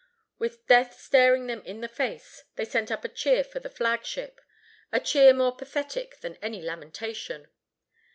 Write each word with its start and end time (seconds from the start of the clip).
With 0.39 0.65
death 0.65 0.99
staring 0.99 1.45
them 1.45 1.61
in 1.61 1.81
the 1.81 1.87
face, 1.87 2.45
they 2.55 2.65
sent 2.65 2.89
up 2.89 3.05
a 3.05 3.07
cheer 3.07 3.43
for 3.43 3.59
the 3.59 3.69
flagship; 3.69 4.41
a 4.91 4.99
cheer 4.99 5.31
more 5.31 5.55
pathetic 5.55 6.21
than 6.21 6.37
any 6.41 6.59
lamentation. 6.59 7.49